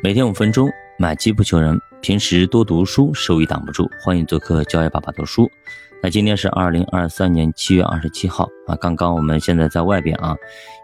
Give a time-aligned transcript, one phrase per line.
[0.00, 1.76] 每天五分钟，买基不求人。
[2.00, 3.90] 平时多读书，收益挡不住。
[4.00, 5.50] 欢迎做客教育爸爸读书。
[6.00, 10.36] 那今天是二零二三年七月二十七号啊，刚刚我们现在在外边啊，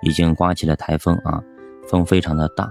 [0.03, 1.40] 已经刮起了台风啊，
[1.87, 2.69] 风非常的大。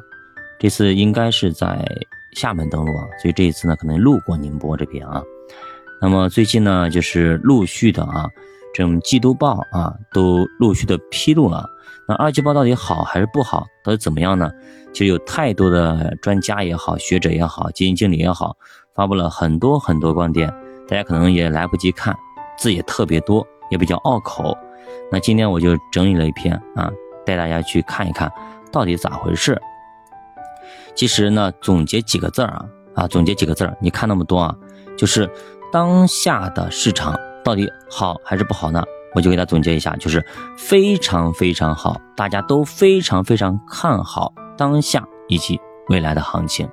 [0.59, 1.87] 这次应该是在
[2.33, 5.23] 厦门登陆啊，所以这一次呢，可能路过宁波这边啊。
[6.01, 8.27] 那么最近呢，就是陆续的啊，
[8.73, 11.65] 这种季度报啊，都陆续的披露了。
[12.07, 13.65] 那二季报到底好还是不好？
[13.83, 14.51] 到底怎么样呢？
[14.91, 18.57] 其实有太多的专家也好，学者也好，基金经理也好，
[18.93, 20.53] 发布了很多很多观点，
[20.87, 22.15] 大家可能也来不及看，
[22.57, 24.55] 字也特别多，也比较拗口。
[25.11, 26.91] 那今天我就整理了一篇啊，
[27.25, 28.31] 带大家去看一看
[28.71, 29.59] 到底咋回事。
[30.93, 32.65] 其实呢，总结几个字儿啊
[32.95, 34.55] 啊，总结几个字儿，你看那么多啊，
[34.97, 35.29] 就是
[35.71, 38.83] 当下的市场到底好还是不好呢？
[39.15, 40.25] 我就给大家总结一下，就是
[40.57, 46.67] 非常非常好，大家都非常非常看好当下以及未来的行情，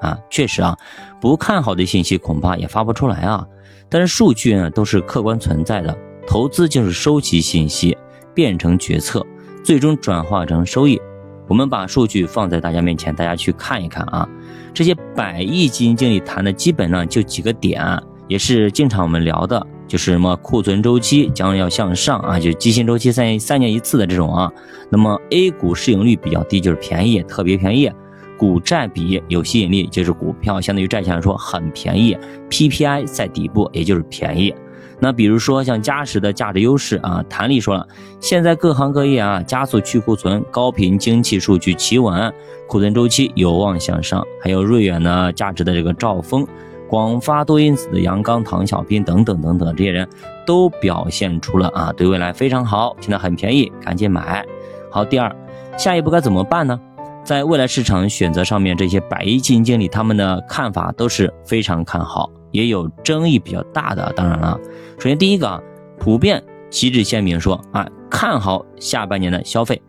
[0.00, 0.76] 啊，确实啊，
[1.20, 3.44] 不看好的信息恐怕也发不出来啊。
[3.88, 5.96] 但是数据呢都是客观存在的，
[6.26, 7.96] 投资就是收集信息，
[8.32, 9.26] 变成决策，
[9.64, 11.00] 最终转化成收益。
[11.48, 14.28] 我们把数据放在大家面前，大家去看一看啊。
[14.72, 19.66] 这些百亿基金经理谈的基本上就几个点，也是经常我们聊的。
[19.86, 24.50] 就是什么库存周期将要向上啊，就基薪周期三三年一次的这种啊。
[24.90, 27.90] 那么 A 股市盈率比较低，就是便宜，特别便宜。
[28.36, 32.16] 股债比有吸引力，就是股票相对于债券来说很便宜。
[32.50, 34.52] PPI 在底部，也就是便宜。
[35.00, 37.86] 那比如说像嘉实的价值优势啊，谭力说了，
[38.20, 42.32] 现在各行各业啊加速去库存，高频经济数据企稳，
[42.66, 44.24] 库存周期有望向上。
[44.42, 46.46] 还有瑞远呢，价值的这个兆丰。
[46.88, 50.08] 广发多因子的杨刚、唐小斌等等等等，这些人
[50.46, 54.44] 都表现出了啊，对未来非常好，现在很便宜，赶紧买。
[54.90, 55.34] 好，第二，
[55.76, 56.78] 下一步该怎么办呢？
[57.24, 64.12] 在未来市场选择上面，这些百亿基金经理他们的看法都是非常看好，也有争议比较大的。
[64.14, 64.60] 当然了，
[64.98, 65.60] 首先第一个啊，
[65.98, 69.80] 普遍旗帜鲜明说啊，看好下半年的消费。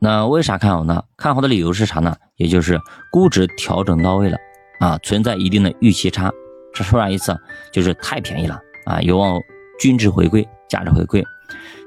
[0.00, 1.02] 那为啥看好呢？
[1.16, 2.14] 看好的理由是啥呢？
[2.36, 2.78] 也就是
[3.10, 4.36] 估值调整到位了。
[4.78, 6.30] 啊，存在一定的预期差，
[6.74, 7.36] 这说啥意思？
[7.72, 9.40] 就是太便宜了啊，有望
[9.78, 11.24] 均值回归、价值回归。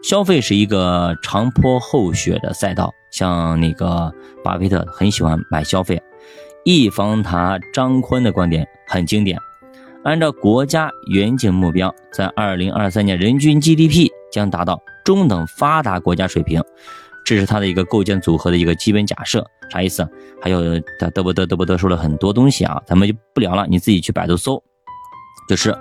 [0.02, 4.14] 消费是一个长坡厚雪的赛道，像那个
[4.44, 6.02] 巴菲特很喜欢买消费。
[6.64, 9.38] 易方达张坤的观点很经典，
[10.04, 16.64] 按照国家远景目标，在二零二三年人均 GDP 将达到中等发达国家水平。
[17.30, 20.10] 这是它的一个构建组合的一个基本假设，啥意思？
[20.42, 20.64] 还有
[20.98, 24.60] 他嘚不嘚嘚不嘚说了很多东西啊，咱们就不聊了，你自己去百度搜。
[25.48, 25.78] 就是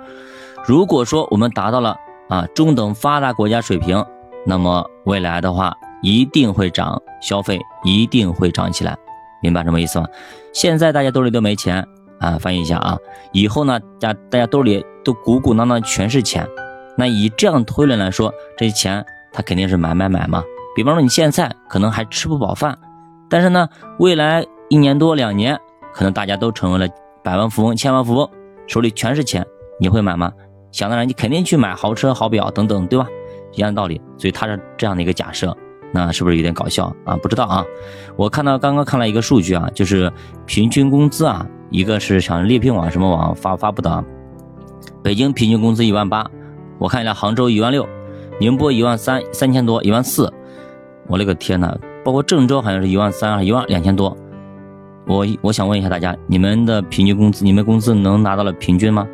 [0.67, 4.05] 如果说我们达到了啊中等发达国家水平，
[4.45, 8.95] 那么未来的话一定会涨，消费一定会涨起来，
[9.41, 10.05] 明白什么意思吗？
[10.53, 11.83] 现在大家兜里都没钱
[12.19, 12.95] 啊，翻译一下啊，
[13.31, 16.47] 以后呢，家大家兜里都鼓鼓囊囊全是钱，
[16.95, 20.43] 那以这样推论来说，这些钱他肯定是买买买嘛。
[20.79, 22.79] 比方说你现在可能还吃不饱饭，
[23.29, 23.67] 但是呢，
[23.97, 25.59] 未来一年多两年，
[25.93, 26.87] 可能大家都成为了
[27.21, 28.29] 百万富翁、千万富翁，
[28.65, 29.45] 手里全是钱，
[29.77, 30.31] 你会买吗？
[30.71, 33.05] 想当然，你肯定去买豪车、豪表等等，对吧？
[33.51, 34.01] 一样的道理。
[34.17, 35.53] 所以他是这样的一个假设，
[35.91, 37.17] 那是不是有点搞笑啊？
[37.17, 37.65] 不知道啊。
[38.15, 40.09] 我看到刚刚看了一个数据啊，就是
[40.45, 44.01] 平均工资啊，一个是像猎聘网什么网发发布的，
[45.03, 46.25] 北京平均工资一万八，
[46.77, 47.85] 我看一下杭州一万六，
[48.39, 50.33] 宁波一万三三千多，一万四。
[51.09, 51.75] 我勒个天呐，
[52.05, 54.15] 包括郑州好像是一万三啊，一万两千多。
[55.07, 59.07] 我我想问一下大家，你们的平均工资，你们工资能拿到了平均吗？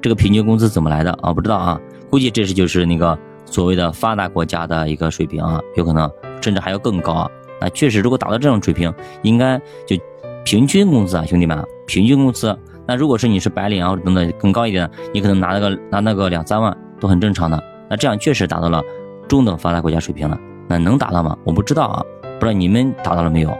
[0.00, 1.34] 这个平均工资怎么来的啊？
[1.34, 6.08] 不知道啊，估计这是就是那个所谓的发达国家的一个水平啊，有可能
[6.40, 7.28] 甚至还要更高啊。
[7.60, 9.96] 那确实，如果达到这种水平，应该就
[10.44, 12.56] 平均工资啊，兄弟们，平均工资。
[12.86, 17.60] 那如果是你是白领啊，等等更高一点，你可能拿那个拿那个两三万都很正常的。
[17.88, 18.80] 那这样确实达到了
[19.26, 20.38] 中等发达国家水平了。
[20.70, 21.36] 那能达到吗？
[21.44, 22.04] 我不知道啊，
[22.38, 23.50] 不知道你们达到了没有？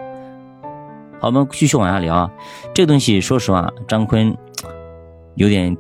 [1.19, 2.31] 好，我们继续往下聊啊。
[2.73, 4.33] 这个东西，说实话，张坤
[5.35, 5.77] 有点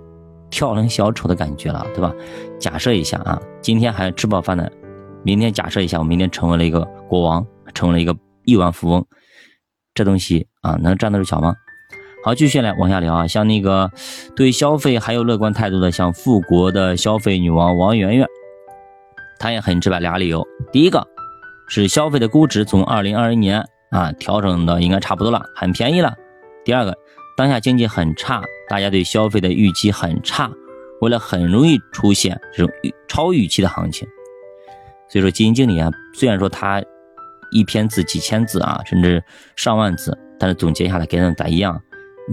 [0.50, 2.12] 跳梁小丑的感觉了，对吧？
[2.59, 4.73] 假设一下啊，今天还吃饱饭的，
[5.23, 8.12] 明天假设一下，我明天成为了一个国王，成为了一个
[8.44, 9.06] 亿万富翁，
[9.94, 11.55] 这东西啊，能站得住脚吗？
[12.25, 13.25] 好，继续来往下聊啊。
[13.29, 13.88] 像那个
[14.35, 18.26] 对消费还有乐观态度的，像富国的消费女王王媛媛，
[19.38, 20.44] 她也很直白，俩理由。
[20.73, 21.06] 第一个。
[21.71, 26.13] 是消费的估值从二零二一年啊调整的应该差不多了，很便宜了。
[26.65, 26.99] 第二个，
[27.37, 30.51] 当下经济很差，大家对消费的预期很差，
[31.01, 32.75] 未来很容易出现这种
[33.07, 34.07] 超预期的行情。
[35.09, 36.83] 所以说，基金经理啊，虽然说他
[37.53, 39.23] 一篇字几千字啊，甚至
[39.55, 41.81] 上万字，但是总结下来跟咱一样，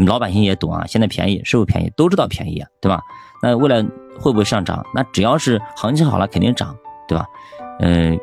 [0.08, 1.92] 老百姓也懂啊，现在便宜是不是便宜？
[1.96, 3.00] 都知道便宜啊，对吧？
[3.44, 3.84] 那未来
[4.20, 4.84] 会不会上涨？
[4.96, 6.76] 那只要是行情好了，肯定涨，
[7.08, 7.24] 对吧？
[7.82, 8.20] 嗯，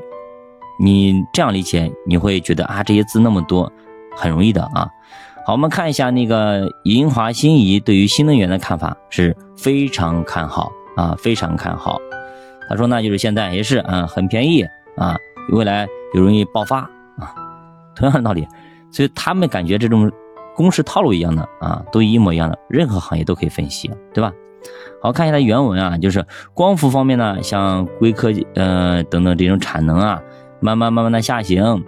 [0.79, 3.71] 你这样理解，你会觉得啊，这些字那么多，
[4.17, 4.89] 很容易的啊。
[5.47, 11.99] 好，我们看一下那个银华新怡对于新能源的看法是非常看好啊，非常看好。
[12.69, 14.63] 他说呢，就是现在也是啊，很便宜
[14.97, 15.17] 啊，
[15.53, 16.79] 未来又容易爆发
[17.19, 17.35] 啊，
[17.95, 18.47] 同样的道理。
[18.91, 20.11] 所以他们感觉这种
[20.57, 24.33] 公式套路一样的啊，都一模一样的，任何行业都可以分析，对吧？
[25.03, 26.25] 好看一下它原文啊，就是
[26.55, 30.23] 光伏方面呢，像硅科技呃等等这种产能啊，
[30.65, 31.85] 慢慢慢慢的下行，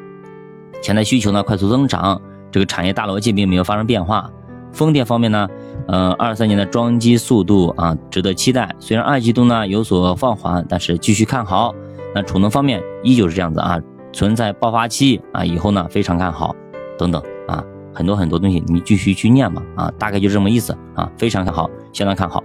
[0.83, 2.21] 潜在需求呢快速增长，
[2.53, 4.31] 这个产业大逻辑并没有发生变化。
[4.71, 5.49] 风电方面呢，
[5.89, 11.75] 呃，二三年的装机速度啊值得期待，虽然二季度呢有所放缓，但是继续看好。
[12.15, 13.81] 那储能方面依旧是这样子啊，
[14.13, 16.55] 存在爆发期啊，以后呢非常看好。
[16.99, 17.65] 等等啊，
[17.95, 22.45] 很多很多东西你继续去念嘛啊，大概就这么意思啊，非常看好，相当看好。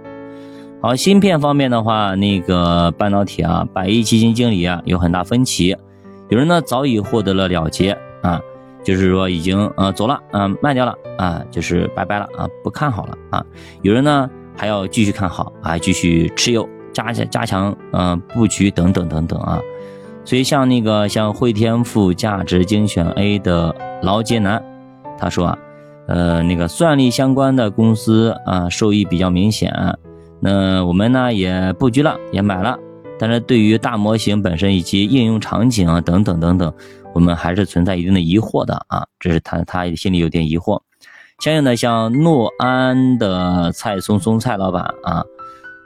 [0.80, 5.76] 好，芯片方面的话，那个半导体啊，百亿基金经理啊有很大分歧，
[6.32, 8.40] 有人呢早已获得了了结啊，
[8.82, 13.44] 就是说已经呃走了啊，卖掉了啊，就是拜拜了啊，不看好了啊。
[13.82, 19.60] 有人呢还要继续看好啊，继续持有，加加加强嗯布局等等等等啊。
[20.24, 24.64] 所以像那个像汇添富价值精选 A 的劳杰南，
[25.18, 25.58] 他说啊，
[26.08, 29.70] 呃，那个算力相关的公司啊，受益比较明显。
[30.40, 32.78] 那我们呢也布局了，也买了，
[33.22, 36.74] 但是对于大模型本身以及应用场景啊等等等等，
[37.14, 39.06] 我们还是存在一定的疑惑的啊。
[39.20, 40.80] 这是他他心里有点疑惑。
[41.38, 45.22] 相应的，像诺安的蔡松松蔡老板啊，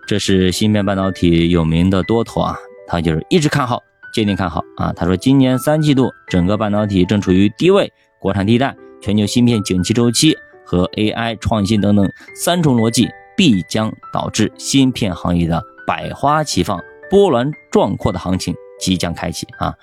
[0.07, 2.57] 这是芯片半导体有名的多头啊，
[2.87, 3.83] 他就是一直看好。
[4.15, 4.91] 坚定看好啊！
[4.97, 10.35] 他说，今年三季度整个半导体正处于低位，国产替代、全球芯片景气周期
[10.65, 16.81] 和 AI 创新等等三重逻辑，必将导致芯片行业的百花齐放、
[17.11, 19.75] 波澜壮阔的行情即将开启啊！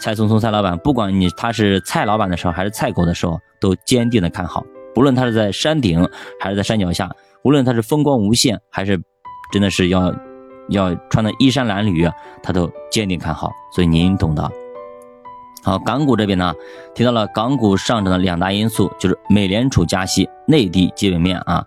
[0.00, 4.64] 蔡松松蔡老板，不管你他是蔡老板的时候还是蔡狗的时候，都坚定的看好，
[4.94, 6.08] 不论他是在山顶
[6.40, 7.10] 还是在山脚下，
[7.42, 9.00] 无论他是风光无限还是
[9.52, 10.14] 真的是要。
[10.70, 14.46] 要穿的衣衫褴褛，他都坚定看好，所以您懂的。
[15.64, 16.52] 好，港股这边呢，
[16.94, 21.64] 提到了港股上涨的两大因素，就是美联储加息、内地基本面啊。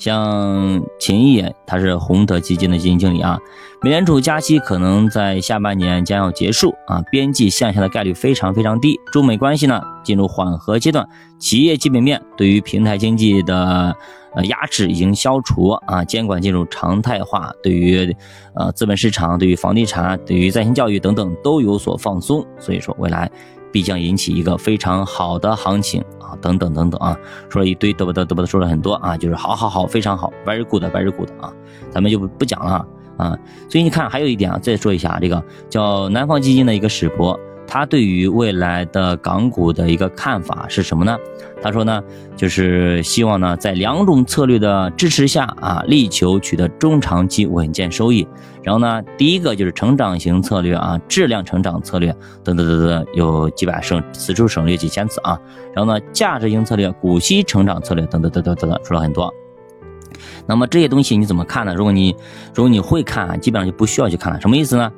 [0.00, 3.38] 像秦毅，他是宏德基金的基金经理啊。
[3.82, 8.98] 美联储加息可能在下半年将要结束啊，边际向下的概率非常非常低。
[9.12, 11.06] 中美关系呢进入缓和阶段，
[11.38, 13.94] 企业基本面对于平台经济的
[14.34, 18.16] 呃压制已经消除啊，监管进入常态化，对于
[18.54, 22.42] 呃资本市场、对于房地产、对于在线教育等等都有所放松。
[22.58, 23.30] 所以说未来。
[23.72, 27.16] 必将引起一个非常好的行情啊，等等等等啊，
[27.48, 31.52] 说了一堆，嘚啵嘚嘚啵的说了很多啊，就是好好好，非常好，very good，very good 啊，
[31.90, 32.86] 咱们就不不讲了
[33.16, 33.36] 啊。
[33.68, 37.38] 所以你看，还有一点啊，再说一下这个叫南方基金的一个史博。
[37.72, 41.16] 他对于未来的港股的一个看法是什么呢？
[41.62, 42.02] 他说呢，
[42.36, 48.26] 就是希望呢，在两种策略的支持下啊，力求取得中长期稳健收益。
[48.64, 52.12] 然后呢，第一个就是成长型策略啊，质量成长策略
[52.42, 55.38] 等等等等，有几百省，此处省略几千次啊。
[55.72, 59.32] 然后呢，价值型策略、股息成长策略等等等等等等，说了很多。
[60.44, 61.72] 那么这些东西你怎么看呢？
[61.72, 62.16] 如果你
[62.52, 64.40] 如果你会看，基本上就不需要去看了。
[64.40, 64.92] 什么意思呢？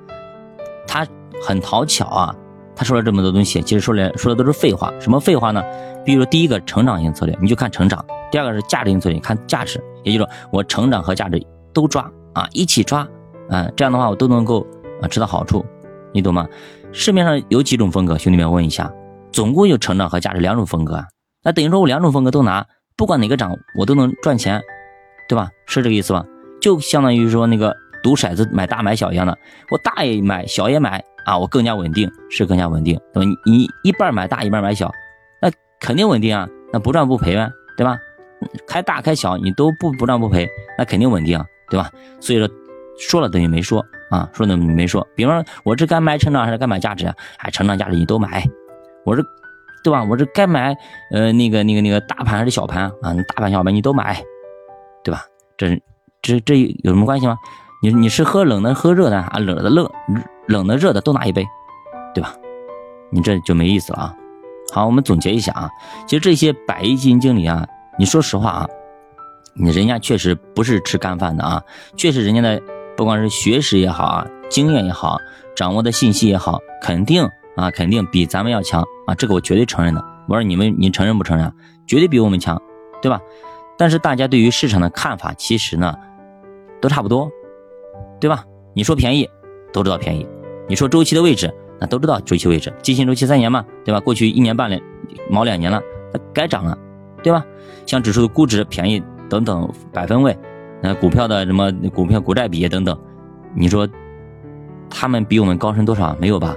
[0.87, 1.06] 它
[1.42, 2.35] 很讨巧啊。
[2.74, 4.92] 他说了这么多东西，其实说来说的都是废话。
[4.98, 5.62] 什么废话呢？
[6.04, 8.00] 比如第一个成长型策略，你就看成长；
[8.30, 9.82] 第二个是价值型策略，看价值。
[10.02, 11.40] 也就是说，我成长和价值
[11.72, 13.06] 都抓啊，一起抓
[13.48, 14.66] 啊，这样的话我都能够
[15.00, 15.64] 啊吃到好处，
[16.12, 16.48] 你懂吗？
[16.92, 18.18] 市面上有几种风格？
[18.18, 18.92] 兄弟们问一下，
[19.32, 21.04] 总共有成长和价值两种风格啊。
[21.44, 24.60] 那等于说我两种风格都拿，不管哪个涨，我都能赚钱，
[25.28, 25.48] 对吧？
[25.66, 26.24] 是这个意思吧？
[26.60, 29.37] 就相当于说那个赌骰子买大买小一样的，
[29.71, 31.02] 我大也买，小也买。
[31.25, 33.30] 啊，我更加稳定，是更加稳定，对吧？
[33.44, 34.90] 你你一半买大，一半买小，
[35.40, 37.97] 那肯定稳定啊，那不赚不赔呗，对吧？
[38.66, 41.40] 开大开小你都不不赚不赔，那肯定稳定，
[41.71, 41.88] 对吧？
[42.18, 42.49] 所以说
[42.99, 45.06] 说了等于没说啊，说等于没说。
[45.14, 47.14] 比方说，我这该买成长还是该买价值啊？
[47.38, 48.44] 哎，成长价值你都买，
[49.04, 49.23] 我这
[49.85, 50.02] 对吧？
[50.02, 50.76] 我这该买
[51.12, 53.14] 呃那个那个那个大盘还是小盘啊？
[53.28, 54.21] 大盘小盘你都买，
[55.04, 55.25] 对吧？
[55.56, 55.80] 这
[56.21, 57.37] 这这有什么关系吗？
[57.82, 59.40] 你你是喝冷的喝热的啊？
[59.40, 59.90] 冷的冷
[60.46, 61.44] 冷的热的都拿一杯，
[62.14, 62.32] 对吧？
[63.10, 64.14] 你这就没意思了啊！
[64.72, 65.68] 好，我们总结一下啊，
[66.06, 67.66] 其实这些百亿基金经理啊，
[67.98, 68.68] 你说实话啊，
[69.54, 71.60] 你人家确实不是吃干饭的啊，
[71.96, 72.62] 确实人家的
[72.96, 75.18] 不管是学识也好啊，经验也好，
[75.56, 81.52] 掌握的信息也好，肯定啊肯定比咱们要强啊，这个我绝对承认的我说你们你承认不承认？
[81.84, 82.62] 绝对比我们强，
[83.02, 83.20] 对吧？
[83.76, 85.92] 但是大家对于市场的看法其实呢
[86.80, 87.28] 都差不多，
[88.22, 88.44] 对吧？
[88.72, 89.28] 你说便宜，
[89.72, 90.24] 都知道便宜；
[90.68, 92.72] 你说周期的位置，那都知道周期位置。
[92.80, 93.98] 基金周期三年嘛，对吧？
[93.98, 94.80] 过去一年半两
[95.28, 96.78] 毛两年了，它该涨了，
[97.20, 97.44] 对吧？
[97.84, 100.38] 像指数的估值便宜等等百分位，
[100.80, 102.96] 那股票的什么股票股债比等等，
[103.56, 103.88] 你说
[104.88, 106.16] 他们比我们高深多少？
[106.20, 106.54] 没有吧？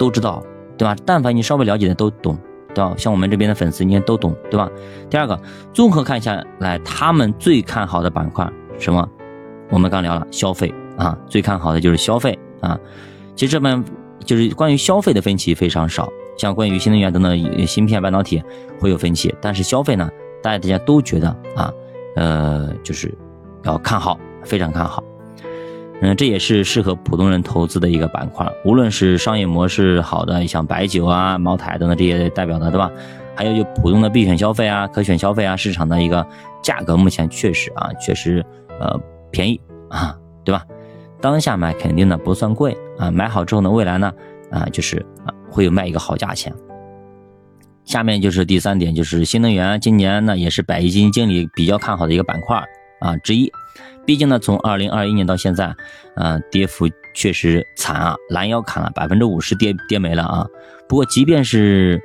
[0.00, 0.42] 都知道，
[0.76, 0.96] 对吧？
[1.06, 2.36] 但凡你稍微了解的都懂，
[2.74, 2.92] 对吧？
[2.98, 4.68] 像我们这边的粉丝，你都懂，对吧？
[5.08, 5.40] 第二个，
[5.72, 8.50] 综合看下来，他们最看好的板块
[8.80, 9.08] 什么？
[9.70, 10.74] 我们刚聊了消费。
[10.98, 12.78] 啊，最看好的就是消费啊。
[13.34, 13.82] 其实这边
[14.24, 18.42] 就是关于消费的分歧非常少，像关于新能源等等芯片、半导体
[18.80, 20.10] 会有分歧，但是消费呢，
[20.42, 21.72] 大家大家都觉得啊，
[22.16, 23.16] 呃，就是
[23.62, 25.02] 要看好，非常看好。
[26.00, 32.90] 嗯，这也是适合普通人投资的一个板块，无论是商业模式好的，像白酒啊、茅台等等这些代表的，对吧？
[33.34, 36.26] 还有就普通的必选消费啊、可选消费啊，市场的一个
[36.62, 38.44] 价格目前确实啊，确实
[38.80, 38.96] 呃
[39.30, 40.64] 便宜啊，对吧？
[41.20, 44.12] 当下买肯定呢不算贵啊，买好之后呢，未来呢
[44.50, 46.54] 啊就是啊会有卖一个好价钱。
[47.84, 52.62] 下面就是第三点，就是新能源，今年呢也是百亿基金经理比较看好的一个板块
[53.00, 53.50] 啊之一。
[54.04, 55.74] 毕竟呢，从二零二一年到现在，
[56.14, 60.46] 啊跌幅确实惨啊，拦腰砍了百分之五十，跌跌没了啊。
[60.86, 62.00] 不过即便是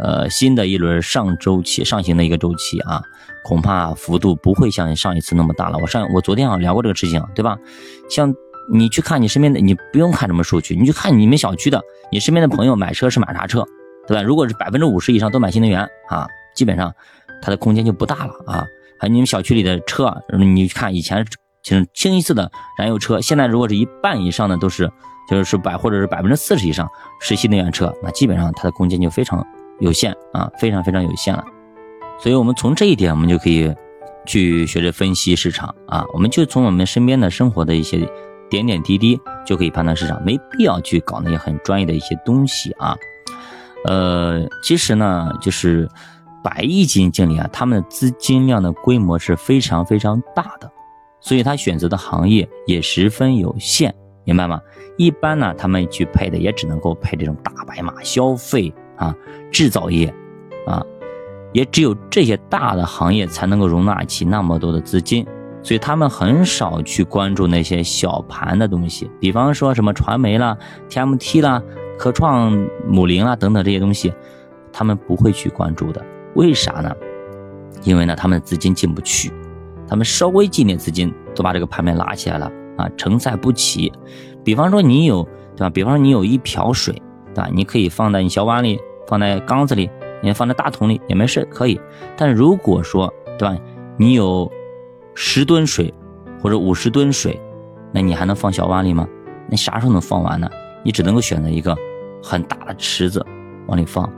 [0.00, 3.00] 呃新的一轮上周期上行的一个周期啊，
[3.44, 5.78] 恐怕幅度不会像上一次那么大了。
[5.78, 7.56] 我上我昨天啊聊过这个事情，对吧？
[8.10, 8.34] 像
[8.70, 11.80] 你去看你身边的，你不用看什么数据，你就看你们小区的，
[12.12, 13.64] 你身边的朋友买车是买啥车，
[14.06, 14.22] 对吧？
[14.22, 16.92] 如果是百分之五十以上都买新能源啊，基本上
[17.40, 18.66] 它的空间就不大了啊。
[19.00, 21.24] 还有你们小区里的车，你看以前
[21.62, 24.90] 就是清一色的燃油车，现在如果是一半以上的都是，
[25.30, 26.86] 就是是百或者是百分之四十以上
[27.20, 29.42] 是新能源车，那基本上它的空间就非常
[29.80, 31.42] 有限啊，非常非常有限了。
[32.20, 33.74] 所以我们从这一点，我们就可以
[34.26, 38.06] 去学着分析市场啊，我们就从我们身边的生活的一些。
[38.50, 42.96] 点点滴滴就可以判断市场，没必要去搞那些很专业的一些东西啊。
[43.84, 45.88] 呃，其实呢，就是
[46.42, 50.70] 百亿基金经理啊，他们的资金量的规模是非常非常大的，
[51.20, 54.60] 所以他选择的行业也十分有限，明白吗？
[54.96, 59.14] 一般呢，他们去配的也只能够配这种大白马、消费啊、
[59.52, 60.12] 制造业
[60.66, 60.84] 啊，
[61.52, 65.24] 也只有这些大的行业才能够容纳起那么多的资金。
[65.62, 70.56] 所以他们很少去关注那些小盘的东西，比方说什么传媒啦、
[70.88, 71.62] TMT 啦、
[71.98, 72.52] 科创
[72.86, 74.12] 母零啦等等这些东西，
[74.72, 76.04] 他们不会去关注的。
[76.34, 76.94] 为啥呢？
[77.82, 79.32] 因为呢，他们资金进不去，
[79.88, 83.92] 他们稍微进点资金都把这个盘面拉起来了啊，承载不起。
[84.44, 85.22] 比方说你有
[85.56, 85.70] 对吧？
[85.70, 86.94] 比方说你有一瓢水，
[87.34, 87.48] 对吧？
[87.52, 89.90] 你可以放在你小碗里，放在缸子里，
[90.22, 91.80] 你放在大桶里也没事，可以。
[92.16, 93.56] 但如果说对吧，
[93.96, 94.50] 你有
[95.20, 95.92] 十吨水，
[96.40, 97.40] 或者五十吨水，
[97.92, 99.04] 那你还能放小碗里吗？
[99.50, 100.48] 那啥时候能放完呢？
[100.84, 101.76] 你只能够选择一个
[102.22, 103.26] 很大的池子
[103.66, 104.08] 往里放，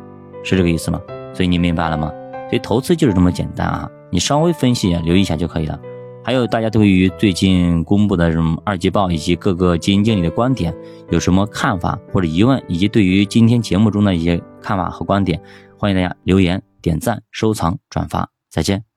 [0.44, 1.00] 是这个意思吗？
[1.32, 2.12] 所以你明白了吗？
[2.50, 3.90] 所以投资就是这么简单啊！
[4.10, 5.80] 你稍微分析一下留意一下就可以了。
[6.22, 10.74] 还有大家对于最近公布的这种二季报以及各个基金经理的观点
[11.08, 15.40] 有什么看法或者疑问，以及对于今天节目中的一些看法和观点，
[15.78, 18.28] 欢迎大家留言、点赞、收藏、转发。
[18.50, 18.89] 再见。